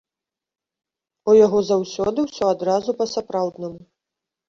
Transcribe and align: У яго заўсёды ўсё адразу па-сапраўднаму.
У 1.29 1.35
яго 1.45 1.59
заўсёды 1.69 2.19
ўсё 2.29 2.51
адразу 2.55 2.89
па-сапраўднаму. 3.05 3.81